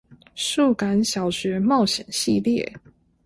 [0.33, 2.73] 數感小學冒險系列